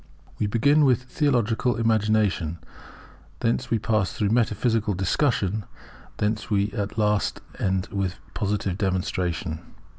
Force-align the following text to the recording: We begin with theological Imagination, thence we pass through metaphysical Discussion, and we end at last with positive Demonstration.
We 0.39 0.47
begin 0.47 0.83
with 0.83 1.03
theological 1.03 1.75
Imagination, 1.75 2.57
thence 3.41 3.69
we 3.69 3.77
pass 3.77 4.11
through 4.13 4.31
metaphysical 4.31 4.95
Discussion, 4.95 5.63
and 6.17 6.43
we 6.49 6.71
end 6.71 6.73
at 6.73 6.97
last 6.97 7.39
with 7.91 8.15
positive 8.33 8.79
Demonstration. 8.79 9.59